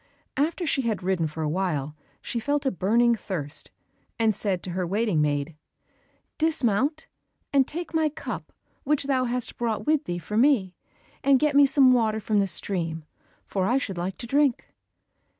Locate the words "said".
4.35-4.63